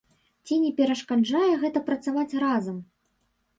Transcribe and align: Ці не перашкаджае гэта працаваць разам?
Ці 0.45 0.55
не 0.63 0.71
перашкаджае 0.79 1.51
гэта 1.65 1.85
працаваць 1.91 2.37
разам? 2.47 2.83